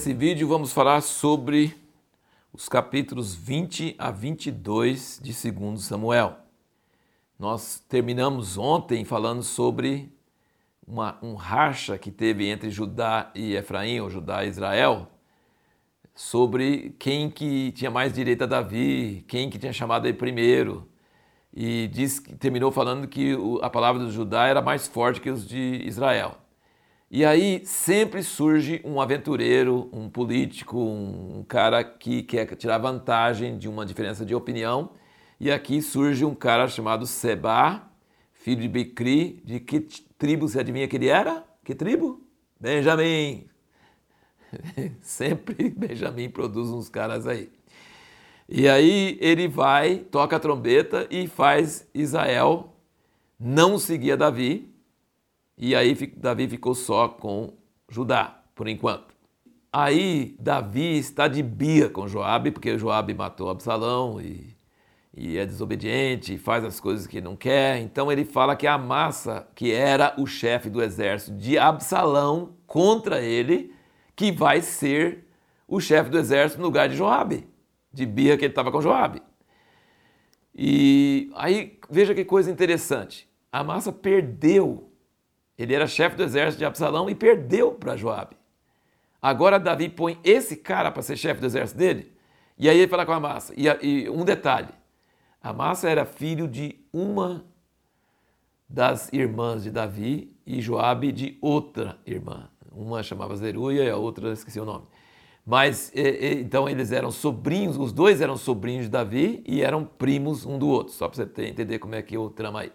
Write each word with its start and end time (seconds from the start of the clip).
Nesse 0.00 0.14
vídeo 0.14 0.48
vamos 0.48 0.72
falar 0.72 1.02
sobre 1.02 1.76
os 2.54 2.70
capítulos 2.70 3.34
20 3.34 3.96
a 3.98 4.10
22 4.10 5.20
de 5.22 5.52
2 5.52 5.82
Samuel. 5.82 6.38
Nós 7.38 7.84
terminamos 7.86 8.56
ontem 8.56 9.04
falando 9.04 9.42
sobre 9.42 10.10
uma, 10.86 11.18
um 11.22 11.34
racha 11.34 11.98
que 11.98 12.10
teve 12.10 12.48
entre 12.48 12.70
Judá 12.70 13.30
e 13.34 13.54
Efraim, 13.54 14.00
ou 14.00 14.08
Judá 14.08 14.42
e 14.42 14.48
Israel, 14.48 15.06
sobre 16.14 16.96
quem 16.98 17.28
que 17.28 17.70
tinha 17.72 17.90
mais 17.90 18.10
direito 18.10 18.44
a 18.44 18.46
Davi, 18.46 19.22
quem 19.28 19.50
que 19.50 19.58
tinha 19.58 19.70
chamado 19.70 20.06
ele 20.06 20.16
primeiro. 20.16 20.88
E 21.52 21.88
diz, 21.88 22.20
terminou 22.38 22.72
falando 22.72 23.06
que 23.06 23.36
a 23.60 23.68
palavra 23.68 24.02
do 24.02 24.10
Judá 24.10 24.46
era 24.46 24.62
mais 24.62 24.88
forte 24.88 25.20
que 25.20 25.28
os 25.28 25.46
de 25.46 25.82
Israel. 25.84 26.38
E 27.12 27.24
aí 27.24 27.60
sempre 27.66 28.22
surge 28.22 28.80
um 28.84 29.00
aventureiro, 29.00 29.90
um 29.92 30.08
político, 30.08 30.78
um 30.78 31.44
cara 31.48 31.82
que 31.82 32.22
quer 32.22 32.46
tirar 32.54 32.78
vantagem 32.78 33.58
de 33.58 33.68
uma 33.68 33.84
diferença 33.84 34.24
de 34.24 34.32
opinião. 34.32 34.92
E 35.40 35.50
aqui 35.50 35.82
surge 35.82 36.24
um 36.24 36.36
cara 36.36 36.68
chamado 36.68 37.08
Seba, 37.08 37.82
filho 38.32 38.60
de 38.62 38.68
Bicri. 38.68 39.42
De 39.44 39.58
que 39.58 39.80
tribo 40.16 40.46
você 40.48 40.60
adivinha 40.60 40.86
que 40.86 40.94
ele 40.94 41.08
era? 41.08 41.44
Que 41.64 41.74
tribo? 41.74 42.24
Benjamim. 42.60 43.48
Sempre 45.02 45.68
Benjamim 45.68 46.30
produz 46.30 46.68
uns 46.68 46.88
caras 46.88 47.26
aí. 47.26 47.50
E 48.48 48.68
aí 48.68 49.18
ele 49.20 49.48
vai, 49.48 49.98
toca 49.98 50.36
a 50.36 50.40
trombeta 50.40 51.08
e 51.10 51.26
faz 51.26 51.88
Israel 51.92 52.72
não 53.36 53.80
seguir 53.80 54.12
a 54.12 54.16
Davi 54.16 54.69
e 55.62 55.76
aí 55.76 55.94
Davi 56.16 56.48
ficou 56.48 56.74
só 56.74 57.06
com 57.06 57.52
Judá, 57.86 58.42
por 58.54 58.66
enquanto. 58.66 59.14
Aí 59.70 60.34
Davi 60.40 60.96
está 60.96 61.28
de 61.28 61.42
bia 61.42 61.90
com 61.90 62.08
Joabe, 62.08 62.50
porque 62.50 62.78
Joabe 62.78 63.12
matou 63.12 63.50
Absalão 63.50 64.18
e, 64.18 64.56
e 65.14 65.36
é 65.36 65.44
desobediente, 65.44 66.38
faz 66.38 66.64
as 66.64 66.80
coisas 66.80 67.06
que 67.06 67.20
não 67.20 67.36
quer. 67.36 67.78
Então 67.78 68.10
ele 68.10 68.24
fala 68.24 68.56
que 68.56 68.66
a 68.66 68.78
massa, 68.78 69.46
que 69.54 69.70
era 69.70 70.14
o 70.16 70.26
chefe 70.26 70.70
do 70.70 70.82
exército 70.82 71.36
de 71.36 71.58
Absalão 71.58 72.54
contra 72.66 73.20
ele, 73.20 73.74
que 74.16 74.32
vai 74.32 74.62
ser 74.62 75.26
o 75.68 75.78
chefe 75.78 76.08
do 76.08 76.18
exército 76.18 76.62
no 76.62 76.68
lugar 76.68 76.88
de 76.88 76.96
Joabe, 76.96 77.46
de 77.92 78.06
bia 78.06 78.38
que 78.38 78.46
ele 78.46 78.52
estava 78.52 78.72
com 78.72 78.80
Joabe. 78.80 79.22
E 80.54 81.30
aí 81.34 81.78
veja 81.90 82.14
que 82.14 82.24
coisa 82.24 82.50
interessante. 82.50 83.28
A 83.52 83.62
massa 83.62 83.92
perdeu 83.92 84.89
ele 85.62 85.74
era 85.74 85.86
chefe 85.86 86.16
do 86.16 86.22
exército 86.22 86.58
de 86.58 86.64
Absalão 86.64 87.10
e 87.10 87.14
perdeu 87.14 87.72
para 87.72 87.96
Joabe. 87.96 88.36
Agora 89.20 89.58
Davi 89.58 89.88
põe 89.88 90.18
esse 90.24 90.56
cara 90.56 90.90
para 90.90 91.02
ser 91.02 91.16
chefe 91.16 91.40
do 91.40 91.46
exército 91.46 91.78
dele. 91.78 92.12
E 92.58 92.68
aí 92.68 92.78
ele 92.78 92.88
fala 92.88 93.04
com 93.04 93.12
a 93.12 93.20
massa. 93.20 93.52
E, 93.56 93.66
e 93.82 94.08
um 94.08 94.24
detalhe: 94.24 94.68
a 95.42 95.52
massa 95.52 95.88
era 95.88 96.04
filho 96.04 96.48
de 96.48 96.78
uma 96.92 97.44
das 98.68 99.12
irmãs 99.12 99.62
de 99.62 99.70
Davi 99.70 100.34
e 100.46 100.60
Joabe 100.60 101.12
de 101.12 101.38
outra 101.40 101.98
irmã. 102.06 102.48
Uma 102.72 103.02
chamava 103.02 103.36
Zeruia 103.36 103.84
e 103.84 103.90
a 103.90 103.96
outra 103.96 104.32
esqueci 104.32 104.60
o 104.60 104.64
nome. 104.64 104.86
Mas 105.44 105.90
então 105.94 106.68
eles 106.68 106.92
eram 106.92 107.10
sobrinhos, 107.10 107.76
os 107.76 107.92
dois 107.92 108.20
eram 108.20 108.36
sobrinhos 108.36 108.84
de 108.84 108.90
Davi 108.90 109.42
e 109.46 109.62
eram 109.62 109.84
primos 109.84 110.46
um 110.46 110.58
do 110.58 110.68
outro, 110.68 110.92
só 110.92 111.08
para 111.08 111.24
você 111.24 111.46
entender 111.46 111.78
como 111.78 111.94
é 111.94 112.02
que 112.02 112.16
o 112.16 112.30
trama 112.30 112.60
aí. 112.60 112.72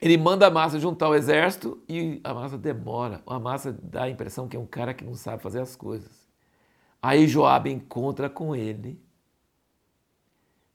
Ele 0.00 0.16
manda 0.16 0.46
a 0.46 0.50
massa 0.50 0.78
juntar 0.78 1.08
o 1.08 1.14
exército 1.14 1.82
e 1.88 2.20
a 2.22 2.32
massa 2.32 2.56
demora. 2.56 3.22
A 3.26 3.38
massa 3.38 3.72
dá 3.72 4.04
a 4.04 4.10
impressão 4.10 4.46
que 4.46 4.56
é 4.56 4.60
um 4.60 4.66
cara 4.66 4.94
que 4.94 5.04
não 5.04 5.14
sabe 5.14 5.42
fazer 5.42 5.60
as 5.60 5.74
coisas. 5.74 6.28
Aí 7.02 7.26
Joabe 7.26 7.70
encontra 7.70 8.28
com 8.30 8.54
ele 8.54 9.00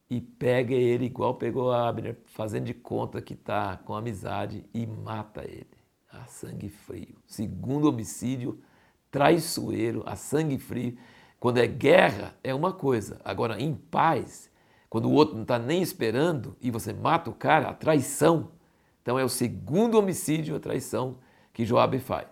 e 0.10 0.22
pega 0.22 0.74
ele 0.74 1.06
igual 1.06 1.36
pegou 1.36 1.72
Abner, 1.72 2.18
fazendo 2.26 2.66
de 2.66 2.74
conta 2.74 3.22
que 3.22 3.34
está 3.34 3.78
com 3.78 3.96
amizade 3.96 4.66
e 4.74 4.86
mata 4.86 5.44
ele 5.44 5.68
a 6.12 6.26
sangue 6.26 6.70
frio. 6.70 7.16
Segundo 7.26 7.90
homicídio 7.90 8.62
traiçoeiro, 9.10 10.04
a 10.06 10.16
sangue 10.16 10.58
frio. 10.58 10.98
Quando 11.40 11.58
é 11.58 11.68
guerra 11.68 12.36
é 12.44 12.54
uma 12.54 12.72
coisa, 12.72 13.20
agora 13.24 13.62
em 13.62 13.74
paz, 13.76 14.50
quando 14.90 15.06
o 15.06 15.12
outro 15.12 15.36
não 15.36 15.44
está 15.44 15.60
nem 15.60 15.82
esperando 15.82 16.56
e 16.62 16.72
você 16.72 16.94
mata 16.94 17.30
o 17.30 17.34
cara, 17.34 17.70
a 17.70 17.74
traição 17.74 18.52
então 19.04 19.20
é 19.20 19.24
o 19.24 19.30
segundo 19.30 20.00
homicídio, 20.00 20.56
a 20.56 20.60
traição 20.60 21.18
que 21.52 21.66
Joabe 21.66 22.00
faz. 22.00 22.30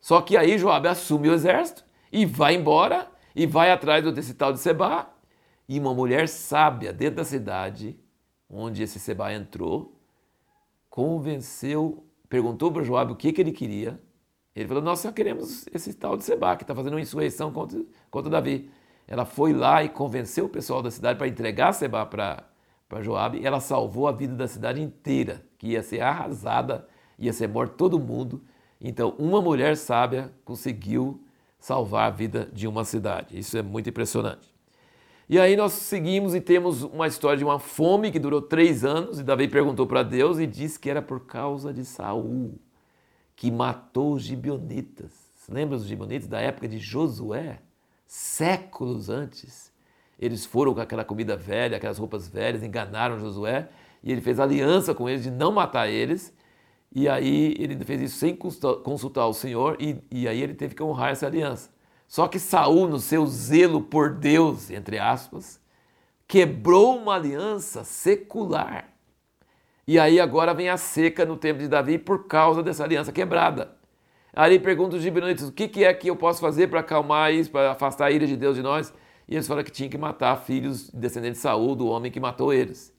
Só 0.00 0.22
que 0.22 0.38
aí 0.38 0.58
Joabe 0.58 0.88
assume 0.88 1.28
o 1.28 1.34
exército 1.34 1.84
e 2.10 2.24
vai 2.24 2.54
embora 2.54 3.06
e 3.36 3.46
vai 3.46 3.70
atrás 3.70 4.02
desse 4.14 4.32
tal 4.32 4.52
de 4.52 4.58
Seba. 4.58 5.06
E 5.68 5.78
uma 5.78 5.92
mulher 5.92 6.26
sábia 6.26 6.94
dentro 6.94 7.16
da 7.16 7.24
cidade, 7.24 8.00
onde 8.48 8.82
esse 8.82 8.98
Seba 8.98 9.34
entrou, 9.34 10.00
convenceu, 10.88 12.06
perguntou 12.26 12.72
para 12.72 12.82
Joabe 12.82 13.12
o 13.12 13.16
que, 13.16 13.30
que 13.30 13.42
ele 13.42 13.52
queria. 13.52 14.00
Ele 14.56 14.66
falou: 14.66 14.82
Nós 14.82 15.00
só 15.00 15.12
queremos 15.12 15.66
esse 15.74 15.92
tal 15.92 16.16
de 16.16 16.24
Seba, 16.24 16.56
que 16.56 16.62
está 16.62 16.74
fazendo 16.74 16.94
uma 16.94 17.02
insurreição 17.02 17.52
contra, 17.52 17.84
contra 18.10 18.30
Davi. 18.30 18.70
Ela 19.06 19.26
foi 19.26 19.52
lá 19.52 19.84
e 19.84 19.90
convenceu 19.90 20.46
o 20.46 20.48
pessoal 20.48 20.82
da 20.82 20.90
cidade 20.90 21.18
para 21.18 21.28
entregar 21.28 21.72
Seba 21.72 22.06
para 22.06 22.48
para 22.88 23.02
Joabe, 23.02 23.44
ela 23.44 23.60
salvou 23.60 24.08
a 24.08 24.12
vida 24.12 24.34
da 24.34 24.48
cidade 24.48 24.80
inteira, 24.80 25.44
que 25.58 25.68
ia 25.68 25.82
ser 25.82 26.00
arrasada, 26.00 26.88
ia 27.18 27.32
ser 27.32 27.48
morto 27.48 27.76
todo 27.76 27.98
mundo. 27.98 28.42
Então, 28.80 29.14
uma 29.18 29.42
mulher 29.42 29.76
sábia 29.76 30.32
conseguiu 30.44 31.22
salvar 31.58 32.06
a 32.06 32.14
vida 32.14 32.48
de 32.52 32.66
uma 32.66 32.84
cidade. 32.84 33.38
Isso 33.38 33.58
é 33.58 33.62
muito 33.62 33.90
impressionante. 33.90 34.54
E 35.28 35.38
aí 35.38 35.56
nós 35.56 35.72
seguimos 35.72 36.34
e 36.34 36.40
temos 36.40 36.82
uma 36.82 37.06
história 37.06 37.36
de 37.36 37.44
uma 37.44 37.58
fome 37.58 38.10
que 38.10 38.18
durou 38.18 38.40
três 38.40 38.82
anos, 38.82 39.20
e 39.20 39.22
Davi 39.22 39.46
perguntou 39.46 39.86
para 39.86 40.02
Deus 40.02 40.38
e 40.38 40.46
disse 40.46 40.80
que 40.80 40.88
era 40.88 41.02
por 41.02 41.26
causa 41.26 41.74
de 41.74 41.84
Saul, 41.84 42.58
que 43.36 43.50
matou 43.50 44.14
os 44.14 44.22
gibionitas. 44.22 45.12
Você 45.36 45.52
lembra 45.52 45.76
dos 45.76 45.86
gibionitas 45.86 46.26
da 46.26 46.40
época 46.40 46.66
de 46.66 46.78
Josué? 46.78 47.60
Séculos 48.06 49.10
antes. 49.10 49.70
Eles 50.18 50.44
foram 50.44 50.74
com 50.74 50.80
aquela 50.80 51.04
comida 51.04 51.36
velha, 51.36 51.76
aquelas 51.76 51.98
roupas 51.98 52.28
velhas, 52.28 52.62
enganaram 52.62 53.18
Josué 53.18 53.68
e 54.02 54.10
ele 54.10 54.20
fez 54.20 54.40
aliança 54.40 54.94
com 54.94 55.08
eles 55.08 55.22
de 55.22 55.30
não 55.30 55.52
matar 55.52 55.88
eles. 55.88 56.32
E 56.94 57.08
aí 57.08 57.54
ele 57.58 57.78
fez 57.84 58.00
isso 58.00 58.18
sem 58.18 58.34
consultar 58.34 59.26
o 59.26 59.34
Senhor 59.34 59.76
e, 59.78 59.98
e 60.10 60.26
aí 60.26 60.42
ele 60.42 60.54
teve 60.54 60.74
que 60.74 60.82
honrar 60.82 61.10
essa 61.10 61.26
aliança. 61.26 61.70
Só 62.08 62.26
que 62.26 62.38
Saul, 62.38 62.88
no 62.88 62.98
seu 62.98 63.26
zelo 63.26 63.82
por 63.82 64.14
Deus, 64.14 64.70
entre 64.70 64.98
aspas, 64.98 65.60
quebrou 66.26 66.96
uma 66.96 67.14
aliança 67.14 67.84
secular. 67.84 68.88
E 69.86 69.98
aí 69.98 70.18
agora 70.18 70.54
vem 70.54 70.68
a 70.68 70.76
seca 70.76 71.24
no 71.24 71.36
tempo 71.36 71.60
de 71.60 71.68
Davi 71.68 71.98
por 71.98 72.26
causa 72.26 72.62
dessa 72.62 72.84
aliança 72.84 73.12
quebrada. 73.12 73.76
Aí 74.34 74.58
pergunta 74.58 74.96
os 74.96 75.02
gibeonitas, 75.02 75.48
o 75.48 75.52
que, 75.52 75.68
que 75.68 75.84
é 75.84 75.92
que 75.92 76.08
eu 76.08 76.16
posso 76.16 76.40
fazer 76.40 76.68
para 76.68 76.80
acalmar 76.80 77.32
isso, 77.32 77.50
para 77.50 77.72
afastar 77.72 78.06
a 78.06 78.10
ira 78.10 78.26
de 78.26 78.36
Deus 78.36 78.56
de 78.56 78.62
nós? 78.62 78.92
E 79.28 79.34
eles 79.34 79.46
falaram 79.46 79.64
que 79.64 79.70
tinha 79.70 79.88
que 79.88 79.98
matar 79.98 80.36
filhos 80.36 80.88
descendentes 80.90 81.38
de 81.38 81.42
Saul, 81.42 81.76
do 81.76 81.86
homem 81.86 82.10
que 82.10 82.18
matou 82.18 82.52
eles. 82.52 82.92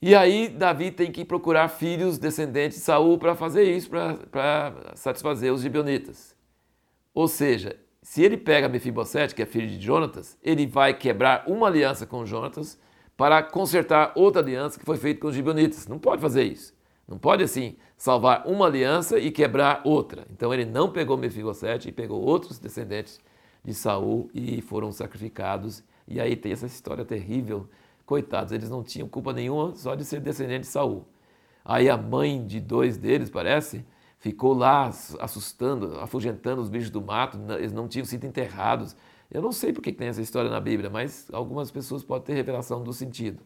E 0.00 0.14
aí 0.14 0.48
Davi 0.48 0.90
tem 0.90 1.12
que 1.12 1.24
procurar 1.24 1.68
filhos 1.68 2.18
descendentes 2.18 2.78
de 2.78 2.84
Saul 2.84 3.18
para 3.18 3.36
fazer 3.36 3.64
isso, 3.64 3.88
para 3.88 4.72
satisfazer 4.94 5.52
os 5.52 5.62
gibeonitas. 5.62 6.34
Ou 7.14 7.28
seja, 7.28 7.76
se 8.02 8.22
ele 8.22 8.36
pega 8.36 8.68
Mefibosete, 8.68 9.34
que 9.34 9.42
é 9.42 9.46
filho 9.46 9.68
de 9.68 9.80
Jonatas, 9.80 10.36
ele 10.42 10.66
vai 10.66 10.94
quebrar 10.94 11.44
uma 11.46 11.68
aliança 11.68 12.04
com 12.04 12.26
Jonatas 12.26 12.80
para 13.16 13.42
consertar 13.42 14.12
outra 14.16 14.42
aliança 14.42 14.78
que 14.78 14.84
foi 14.84 14.96
feita 14.96 15.20
com 15.20 15.28
os 15.28 15.34
gibeonitas. 15.34 15.86
Não 15.86 15.98
pode 15.98 16.20
fazer 16.20 16.42
isso. 16.42 16.74
Não 17.06 17.18
pode 17.18 17.44
assim 17.44 17.76
salvar 17.96 18.44
uma 18.46 18.66
aliança 18.66 19.18
e 19.18 19.30
quebrar 19.30 19.82
outra. 19.84 20.26
Então 20.32 20.52
ele 20.52 20.64
não 20.64 20.90
pegou 20.90 21.16
Mefibosete 21.16 21.90
e 21.90 21.92
pegou 21.92 22.20
outros 22.20 22.58
descendentes 22.58 23.20
de 23.64 23.74
Saul 23.74 24.30
e 24.34 24.60
foram 24.60 24.92
sacrificados. 24.92 25.82
E 26.06 26.20
aí 26.20 26.36
tem 26.36 26.52
essa 26.52 26.66
história 26.66 27.04
terrível. 27.04 27.68
Coitados, 28.04 28.52
eles 28.52 28.68
não 28.68 28.82
tinham 28.82 29.08
culpa 29.08 29.32
nenhuma 29.32 29.74
só 29.74 29.94
de 29.94 30.04
ser 30.04 30.20
descendentes 30.20 30.68
de 30.68 30.72
Saul. 30.72 31.06
Aí 31.64 31.88
a 31.88 31.96
mãe 31.96 32.44
de 32.44 32.60
dois 32.60 32.96
deles, 32.96 33.30
parece, 33.30 33.84
ficou 34.18 34.52
lá 34.52 34.90
assustando, 35.20 35.98
afugentando 36.00 36.60
os 36.60 36.68
bichos 36.68 36.90
do 36.90 37.00
mato, 37.00 37.38
eles 37.58 37.72
não 37.72 37.86
tinham 37.86 38.04
sido 38.04 38.26
enterrados. 38.26 38.96
Eu 39.30 39.40
não 39.40 39.52
sei 39.52 39.72
porque 39.72 39.92
tem 39.92 40.08
essa 40.08 40.20
história 40.20 40.50
na 40.50 40.60
Bíblia, 40.60 40.90
mas 40.90 41.28
algumas 41.32 41.70
pessoas 41.70 42.02
podem 42.02 42.26
ter 42.26 42.34
revelação 42.34 42.82
do 42.82 42.92
sentido. 42.92 43.42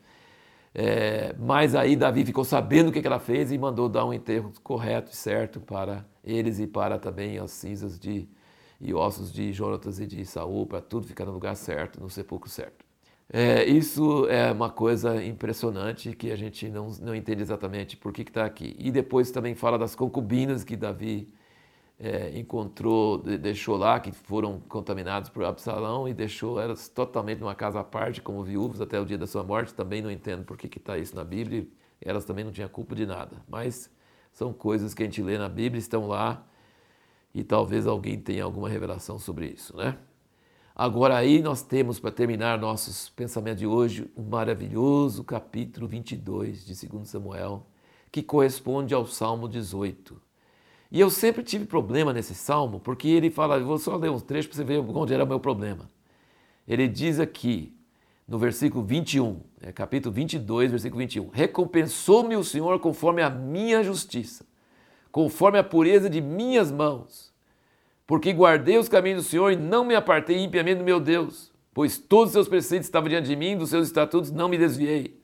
É, 0.75 1.35
mas 1.39 1.75
aí 1.75 1.97
Davi 1.97 2.25
ficou 2.25 2.45
sabendo 2.45 2.89
o 2.89 2.93
que 2.93 3.07
ela 3.07 3.19
fez 3.19 3.51
e 3.51 3.57
mandou 3.57 3.89
dar 3.89 4.05
um 4.05 4.13
enterro 4.13 4.53
correto 4.63 5.11
e 5.11 5.17
certo 5.17 5.59
para 5.59 6.05
eles 6.23 6.59
e 6.59 6.67
para 6.67 6.99
também 6.99 7.39
as 7.39 7.51
cinzas 7.53 7.99
de 7.99 8.29
e 8.81 8.93
ossos 8.95 9.33
de 9.33 9.53
Jonatas 9.53 10.01
e 10.01 10.07
de 10.07 10.25
Saul, 10.25 10.67
para 10.67 10.81
tudo 10.81 11.07
ficar 11.07 11.25
no 11.25 11.33
lugar 11.33 11.57
certo, 11.57 12.01
no 12.01 12.11
sepulcro 12.11 12.51
certo. 12.51 12.85
É, 13.29 13.65
isso 13.65 14.27
é 14.29 14.53
uma 14.53 14.71
coisa 14.71 15.23
impressionante 15.25 16.15
que 16.15 16.31
a 16.31 16.37
gente 16.37 16.69
não, 16.69 16.91
não 17.01 17.15
entende 17.15 17.43
exatamente 17.43 17.97
por 17.97 18.13
que 18.13 18.23
está 18.23 18.45
aqui. 18.45 18.77
E 18.79 18.91
depois 18.91 19.31
também 19.31 19.55
fala 19.55 19.77
das 19.77 19.97
concubinas 19.97 20.63
que 20.63 20.77
Davi 20.77 21.29
é, 21.99 22.39
encontrou, 22.39 23.19
deixou 23.19 23.77
lá, 23.77 23.99
que 23.99 24.13
foram 24.13 24.61
contaminados 24.69 25.29
por 25.29 25.45
Absalão 25.45 26.09
e 26.09 26.15
deixou 26.15 26.61
elas 26.61 26.89
totalmente 26.89 27.41
numa 27.41 27.55
casa 27.55 27.81
à 27.81 27.85
parte, 27.85 28.21
como 28.21 28.45
viúvas 28.45 28.81
até 28.81 29.01
o 29.01 29.05
dia 29.05 29.19
da 29.19 29.27
sua 29.27 29.43
morte. 29.43 29.75
Também 29.75 30.01
não 30.01 30.11
entendo 30.11 30.45
por 30.45 30.57
que 30.57 30.79
está 30.79 30.97
isso 30.97 31.17
na 31.17 31.25
Bíblia. 31.25 31.67
Elas 32.01 32.25
também 32.25 32.45
não 32.45 32.53
tinham 32.53 32.69
culpa 32.69 32.95
de 32.95 33.07
nada. 33.07 33.43
Mas 33.49 33.91
são 34.33 34.53
coisas 34.53 34.95
que 34.95 35.03
a 35.03 35.07
gente 35.07 35.23
lê 35.23 35.37
na 35.37 35.49
Bíblia, 35.49 35.81
estão 35.81 36.07
lá 36.07 36.47
e 37.37 37.45
talvez 37.45 37.87
alguém 37.87 38.19
tenha 38.19 38.43
alguma 38.43 38.67
revelação 38.67 39.19
sobre 39.19 39.47
isso, 39.47 39.77
né? 39.77 39.99
Agora 40.75 41.19
aí 41.19 41.43
nós 41.43 41.61
temos 41.61 42.01
para 42.01 42.11
terminar 42.11 42.59
nossos 42.59 43.11
pensamentos 43.11 43.61
de 43.61 43.67
hoje 43.67 44.11
um 44.17 44.23
maravilhoso 44.23 45.23
capítulo 45.23 45.87
22 45.87 46.65
de 46.65 46.89
2 46.89 47.07
Samuel, 47.07 47.67
que 48.11 48.23
corresponde 48.23 48.95
ao 48.95 49.05
Salmo 49.05 49.51
18. 49.51 50.19
E 50.91 50.99
eu 50.99 51.11
sempre 51.11 51.43
tive 51.43 51.67
problema 51.67 52.11
nesse 52.11 52.35
salmo, 52.35 52.81
porque 52.81 53.07
ele 53.07 53.31
fala, 53.31 53.61
vou 53.61 53.77
só 53.77 53.97
ler 53.97 54.11
uns 54.11 54.23
trechos 54.23 54.47
para 54.47 54.57
você 54.57 54.65
ver 54.65 54.79
onde 54.79 55.13
era 55.13 55.25
o 55.25 55.27
meu 55.27 55.39
problema. 55.39 55.91
Ele 56.67 56.89
diz 56.89 57.21
aqui, 57.21 57.77
no 58.27 58.39
versículo 58.39 58.83
21, 58.83 59.43
é 59.61 59.73
capítulo 59.73 60.15
22, 60.15 60.71
versículo 60.71 61.01
21, 61.01 61.29
recompensou-me 61.29 62.35
o 62.35 62.43
Senhor 62.43 62.81
conforme 62.81 63.21
a 63.21 63.29
minha 63.29 63.83
justiça, 63.83 64.47
conforme 65.17 65.59
a 65.59 65.65
pureza 65.65 66.11
de 66.11 66.21
minhas 66.21 66.71
mãos, 66.71 67.33
porque 68.07 68.35
guardei 68.35 68.77
os 68.77 68.87
caminhos 68.87 69.25
do 69.25 69.31
Senhor 69.31 69.51
e 69.51 69.57
não 69.57 69.83
me 69.83 69.95
apartei 69.95 70.45
impiamente 70.45 70.81
do 70.81 70.85
meu 70.85 71.01
Deus, 71.01 71.51
pois 71.73 71.97
todos 71.97 72.27
os 72.27 72.33
seus 72.33 72.49
preceitos 72.49 72.87
estavam 72.87 73.09
diante 73.09 73.27
de 73.27 73.35
mim, 73.35 73.57
dos 73.57 73.71
seus 73.71 73.87
estatutos 73.87 74.31
não 74.31 74.47
me 74.47 74.59
desviei. 74.59 75.19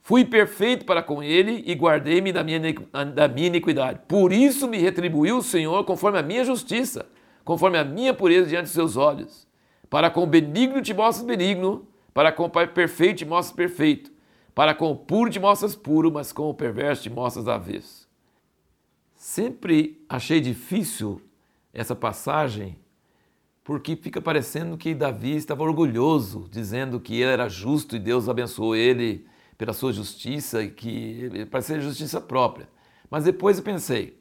Fui 0.00 0.24
perfeito 0.24 0.84
para 0.84 1.02
com 1.02 1.24
ele 1.24 1.64
e 1.66 1.74
guardei-me 1.74 2.32
da 2.32 2.44
minha, 2.44 2.60
da 3.12 3.26
minha 3.26 3.48
iniquidade. 3.48 3.98
Por 4.06 4.32
isso 4.32 4.68
me 4.68 4.78
retribuiu 4.78 5.38
o 5.38 5.42
Senhor 5.42 5.82
conforme 5.82 6.20
a 6.20 6.22
minha 6.22 6.44
justiça, 6.44 7.04
conforme 7.44 7.78
a 7.78 7.84
minha 7.84 8.14
pureza 8.14 8.48
diante 8.48 8.66
dos 8.66 8.74
seus 8.74 8.96
olhos. 8.96 9.44
Para 9.90 10.08
com 10.08 10.22
o 10.22 10.26
benigno 10.28 10.80
te 10.80 10.94
mostras 10.94 11.26
benigno, 11.26 11.88
para 12.14 12.30
com 12.30 12.44
o 12.44 12.48
perfeito 12.48 13.18
te 13.18 13.24
mostras 13.24 13.56
perfeito, 13.56 14.12
para 14.54 14.72
com 14.72 14.92
o 14.92 14.96
puro 14.96 15.28
te 15.28 15.40
mostras 15.40 15.74
puro, 15.74 16.12
mas 16.12 16.30
com 16.30 16.48
o 16.48 16.54
perverso 16.54 17.02
te 17.02 17.10
mostras 17.10 17.48
avesso. 17.48 18.05
Sempre 19.28 20.06
achei 20.08 20.40
difícil 20.40 21.20
essa 21.74 21.96
passagem, 21.96 22.78
porque 23.64 23.96
fica 23.96 24.22
parecendo 24.22 24.78
que 24.78 24.94
Davi 24.94 25.34
estava 25.34 25.64
orgulhoso, 25.64 26.46
dizendo 26.48 27.00
que 27.00 27.16
ele 27.16 27.32
era 27.32 27.48
justo 27.48 27.96
e 27.96 27.98
Deus 27.98 28.28
abençoou 28.28 28.76
ele 28.76 29.26
pela 29.58 29.72
sua 29.72 29.92
justiça, 29.92 30.64
que 30.68 31.44
para 31.50 31.60
ser 31.60 31.80
justiça 31.80 32.20
própria. 32.20 32.68
Mas 33.10 33.24
depois 33.24 33.58
eu 33.58 33.64
pensei, 33.64 34.16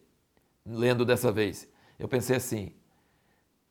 lendo 0.66 1.06
dessa 1.06 1.32
vez, 1.32 1.70
eu 2.00 2.08
pensei 2.08 2.38
assim: 2.38 2.72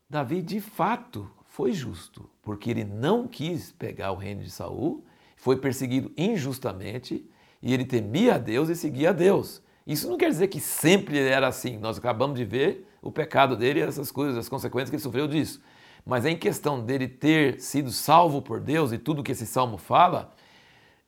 Davi 0.09 0.41
de 0.41 0.61
fato 0.61 1.29
foi 1.47 1.73
justo, 1.73 2.29
porque 2.41 2.69
ele 2.69 2.85
não 2.85 3.27
quis 3.27 3.73
pegar 3.73 4.13
o 4.13 4.15
reino 4.15 4.41
de 4.41 4.49
Saul, 4.49 5.03
foi 5.35 5.57
perseguido 5.57 6.13
injustamente 6.15 7.29
e 7.61 7.73
ele 7.73 7.83
temia 7.83 8.35
a 8.35 8.37
Deus 8.37 8.69
e 8.69 8.75
seguia 8.75 9.09
a 9.09 9.13
Deus. 9.13 9.64
Isso 9.85 10.09
não 10.09 10.17
quer 10.17 10.29
dizer 10.29 10.47
que 10.47 10.59
sempre 10.59 11.19
era 11.19 11.47
assim. 11.47 11.77
Nós 11.77 11.97
acabamos 11.97 12.37
de 12.37 12.45
ver 12.45 12.87
o 13.01 13.11
pecado 13.11 13.55
dele 13.55 13.79
e 13.79 13.83
essas 13.83 14.11
coisas, 14.11 14.37
as 14.37 14.49
consequências 14.49 14.89
que 14.89 14.95
ele 14.95 15.03
sofreu 15.03 15.27
disso. 15.27 15.61
Mas 16.05 16.25
em 16.25 16.35
questão 16.35 16.83
dele 16.83 17.07
ter 17.07 17.59
sido 17.59 17.91
salvo 17.91 18.41
por 18.41 18.59
Deus 18.59 18.91
e 18.91 18.97
tudo 18.97 19.23
que 19.23 19.31
esse 19.31 19.45
salmo 19.45 19.77
fala, 19.77 20.31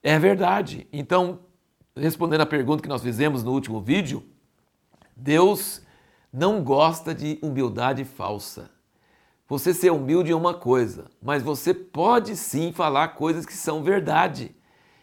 é 0.04 0.18
verdade. 0.20 0.88
Então, 0.94 1.40
respondendo 1.96 2.42
à 2.42 2.46
pergunta 2.46 2.84
que 2.84 2.90
nós 2.90 3.02
fizemos 3.02 3.44
no 3.44 3.52
último 3.52 3.82
vídeo, 3.82 4.24
Deus 5.16 5.82
não 6.32 6.64
gosta 6.64 7.14
de 7.16 7.40
humildade 7.42 8.06
falsa. 8.06 8.70
Você 9.48 9.74
ser 9.74 9.92
humilde 9.92 10.32
é 10.32 10.36
uma 10.36 10.54
coisa, 10.54 11.06
mas 11.22 11.42
você 11.42 11.74
pode 11.74 12.36
sim 12.36 12.74
falar 12.74 13.10
coisas 13.10 13.46
que 13.46 13.54
são 13.54 13.82
verdade. 13.82 14.54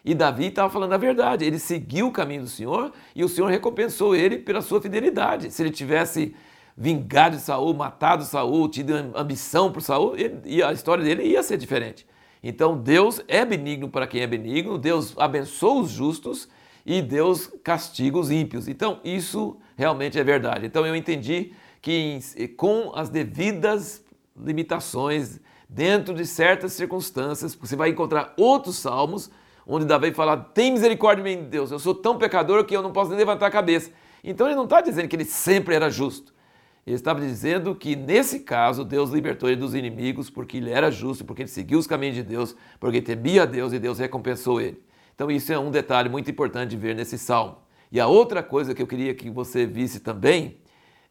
E 0.05 0.13
Davi 0.13 0.45
estava 0.45 0.69
falando 0.69 0.93
a 0.93 0.97
verdade. 0.97 1.43
Ele 1.43 1.57
seguiu 1.57 2.07
o 2.07 2.11
caminho 2.11 2.43
do 2.43 2.47
Senhor 2.47 2.93
e 3.15 3.23
o 3.23 3.27
Senhor 3.27 3.47
recompensou 3.47 4.15
ele 4.15 4.37
pela 4.37 4.61
sua 4.61 4.79
fidelidade. 4.79 5.49
Se 5.49 5.63
ele 5.63 5.71
tivesse 5.71 6.35
vingado 6.77 7.39
Saul, 7.39 7.73
matado 7.73 8.23
Saul, 8.23 8.69
tido 8.69 8.93
ambição 9.15 9.71
por 9.71 9.81
Saul, 9.81 10.15
ele, 10.15 10.61
a 10.61 10.71
história 10.71 11.03
dele 11.03 11.23
ia 11.23 11.41
ser 11.41 11.57
diferente. 11.57 12.05
Então 12.43 12.77
Deus 12.77 13.19
é 13.27 13.43
benigno 13.43 13.89
para 13.89 14.05
quem 14.05 14.21
é 14.21 14.27
benigno, 14.27 14.77
Deus 14.77 15.17
abençoa 15.17 15.81
os 15.81 15.89
justos 15.89 16.47
e 16.85 17.01
Deus 17.01 17.49
castiga 17.63 18.19
os 18.19 18.29
ímpios. 18.29 18.67
Então 18.67 18.99
isso 19.03 19.57
realmente 19.75 20.19
é 20.19 20.23
verdade. 20.23 20.67
Então 20.67 20.85
eu 20.85 20.95
entendi 20.95 21.53
que 21.81 22.19
com 22.55 22.91
as 22.93 23.09
devidas 23.09 24.05
limitações, 24.37 25.39
dentro 25.67 26.13
de 26.13 26.27
certas 26.27 26.73
circunstâncias, 26.73 27.55
você 27.55 27.75
vai 27.75 27.89
encontrar 27.89 28.35
outros 28.37 28.75
salmos 28.75 29.31
onde 29.67 29.85
Davi 29.85 30.13
fala: 30.13 30.37
tem 30.37 30.71
misericórdia 30.71 31.23
de 31.23 31.35
mim, 31.35 31.43
Deus, 31.49 31.71
eu 31.71 31.79
sou 31.79 31.93
tão 31.93 32.17
pecador 32.17 32.63
que 32.65 32.75
eu 32.75 32.81
não 32.81 32.91
posso 32.91 33.09
nem 33.09 33.19
levantar 33.19 33.47
a 33.47 33.51
cabeça. 33.51 33.91
Então 34.23 34.47
ele 34.47 34.55
não 34.55 34.63
está 34.63 34.81
dizendo 34.81 35.07
que 35.07 35.15
ele 35.15 35.25
sempre 35.25 35.75
era 35.75 35.89
justo. 35.89 36.33
Ele 36.85 36.95
estava 36.95 37.19
dizendo 37.19 37.73
que 37.73 37.95
nesse 37.95 38.41
caso 38.41 38.85
Deus 38.85 39.09
libertou 39.09 39.49
ele 39.49 39.59
dos 39.59 39.73
inimigos 39.73 40.29
porque 40.29 40.57
ele 40.57 40.69
era 40.69 40.91
justo, 40.91 41.25
porque 41.25 41.41
ele 41.41 41.49
seguiu 41.49 41.79
os 41.79 41.87
caminhos 41.87 42.15
de 42.15 42.23
Deus, 42.23 42.55
porque 42.79 43.01
temia 43.01 43.43
a 43.43 43.45
Deus 43.45 43.73
e 43.73 43.79
Deus 43.79 43.97
recompensou 43.97 44.61
ele. 44.61 44.79
Então 45.15 45.31
isso 45.31 45.51
é 45.51 45.57
um 45.57 45.71
detalhe 45.71 46.09
muito 46.09 46.29
importante 46.29 46.71
de 46.71 46.77
ver 46.77 46.93
nesse 46.93 47.17
salmo. 47.17 47.57
E 47.91 47.99
a 47.99 48.07
outra 48.07 48.43
coisa 48.43 48.75
que 48.75 48.81
eu 48.81 48.87
queria 48.87 49.15
que 49.15 49.29
você 49.31 49.65
visse 49.65 49.99
também 49.99 50.57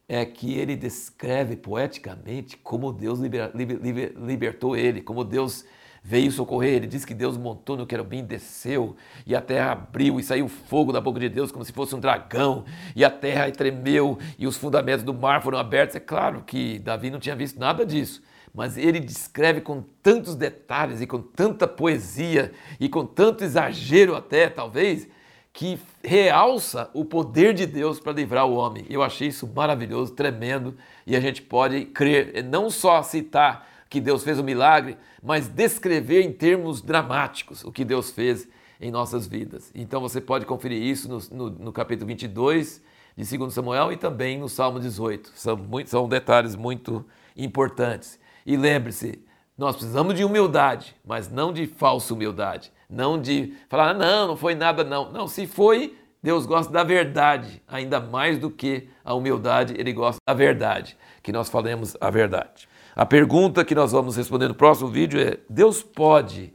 é 0.09 0.25
que 0.25 0.55
ele 0.55 0.77
descreve 0.77 1.57
poeticamente 1.57 2.57
como 2.59 2.93
Deus 2.93 3.19
liber, 3.19 3.51
liber, 3.55 4.13
libertou 4.17 4.77
ele, 4.77 5.01
como 5.01 5.25
Deus 5.25 5.65
veio 6.07 6.31
socorrer. 6.31 6.75
Ele 6.75 6.87
diz 6.87 7.07
que 7.07 7.15
Deus 7.15 7.39
montou 7.39 7.79
no 7.79 7.87
querubim, 7.87 8.23
desceu, 8.23 8.95
e 9.27 9.35
a 9.35 9.41
terra 9.41 9.73
abriu, 9.73 10.21
e 10.21 10.23
saiu 10.23 10.47
fogo 10.47 10.93
da 10.93 11.01
boca 11.01 11.19
de 11.19 11.31
Deus 11.31 11.51
como 11.51 11.65
se 11.65 11.73
fosse 11.73 11.95
um 11.95 12.01
dragão, 12.01 12.67
e 12.95 13.03
a 13.03 13.11
terra 13.11 13.51
tremeu, 13.51 14.19
e 14.39 14.47
os 14.47 14.59
fundamentos 14.59 15.03
do 15.03 15.15
mar 15.15 15.43
foram 15.43 15.57
abertos. 15.59 15.97
É 15.97 16.01
claro 16.01 16.43
que 16.47 16.79
Davi 16.79 17.11
não 17.11 17.19
tinha 17.19 17.35
visto 17.35 17.59
nada 17.59 17.87
disso, 17.87 18.23
mas 18.55 18.77
ele 18.77 19.01
descreve 19.01 19.63
com 19.63 19.83
tantos 20.03 20.35
detalhes, 20.35 21.01
e 21.01 21.07
com 21.07 21.23
tanta 21.23 21.67
poesia, 21.67 22.53
e 22.79 22.87
com 22.87 23.07
tanto 23.07 23.43
exagero 23.43 24.15
até, 24.15 24.51
talvez, 24.51 25.09
que 25.55 25.79
realça 26.03 26.91
o 26.93 27.05
poder 27.05 27.55
de 27.55 27.65
Deus 27.65 27.99
para 27.99 28.13
livrar 28.13 28.45
o 28.45 28.57
homem. 28.57 28.85
Eu 28.91 29.03
achei 29.03 29.29
isso 29.29 29.47
maravilhoso, 29.47 30.13
tremendo, 30.13 30.77
e 31.07 31.17
a 31.17 31.21
gente 31.21 31.41
pode 31.41 31.87
crer, 31.87 32.45
não 32.45 32.69
só 32.69 33.03
citar 33.03 33.74
que 33.95 34.01
Deus 34.01 34.25
fez 34.25 34.41
o 34.41 34.43
milagre, 34.43 34.97
mas 35.23 35.47
descrever 35.47 36.23
em 36.23 36.33
termos 36.33 36.83
dramáticos 36.83 37.63
o 37.63 37.71
que 37.71 37.85
Deus 37.85 38.11
fez 38.11 38.49
em 38.81 38.91
nossas 38.91 39.25
vidas. 39.25 39.71
Então 39.73 40.01
você 40.01 40.21
pode 40.21 40.45
conferir 40.45 40.83
isso 40.83 41.09
no, 41.09 41.21
no, 41.31 41.51
no 41.67 41.73
capítulo 41.73 42.09
22 42.09 42.83
de 43.17 43.39
2 43.39 43.55
Samuel 43.55 43.93
e 43.93 43.97
também 43.97 44.37
no 44.37 44.49
Salmo 44.49 44.81
18. 44.81 45.31
São, 45.37 45.57
muito, 45.57 45.89
são 45.91 46.09
detalhes 46.09 46.57
muito 46.57 47.07
importantes. 47.37 48.19
E 48.45 48.57
lembre-se, 48.57 49.23
nós 49.57 49.77
precisamos 49.77 50.17
de 50.17 50.25
humildade, 50.25 50.97
mas 51.05 51.31
não 51.31 51.53
de 51.53 51.65
falsa 51.65 52.13
humildade. 52.13 52.73
Não 52.91 53.17
de 53.21 53.55
falar, 53.69 53.91
ah, 53.91 53.95
não, 53.95 54.27
não 54.27 54.37
foi 54.37 54.57
nada, 54.57 54.83
não. 54.83 55.13
Não, 55.13 55.29
se 55.29 55.47
foi, 55.47 55.97
Deus 56.21 56.47
gosta 56.47 56.73
da 56.73 56.83
verdade, 56.83 57.63
ainda 57.69 58.01
mais 58.01 58.39
do 58.39 58.51
que 58.51 58.89
a 59.05 59.15
humildade, 59.15 59.73
Ele 59.79 59.93
gosta 59.93 60.19
da 60.27 60.35
verdade, 60.35 60.99
que 61.23 61.31
nós 61.31 61.49
falemos 61.49 61.97
a 62.01 62.11
verdade. 62.11 62.67
A 62.97 63.05
pergunta 63.05 63.65
que 63.65 63.75
nós 63.75 63.91
vamos 63.93 64.17
responder 64.17 64.49
no 64.49 64.55
próximo 64.55 64.89
vídeo 64.89 65.21
é: 65.21 65.39
Deus 65.49 65.83
pode 65.83 66.55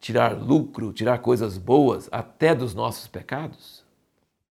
tirar 0.00 0.32
lucro, 0.32 0.92
tirar 0.92 1.18
coisas 1.18 1.56
boas 1.56 2.08
até 2.10 2.54
dos 2.54 2.74
nossos 2.74 3.06
pecados? 3.06 3.79